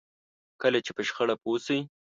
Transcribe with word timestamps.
کله 0.61 0.79
چې 0.85 0.91
په 0.95 1.01
شخړه 1.07 1.35
پوه 1.41 1.57
شئ. 1.65 1.79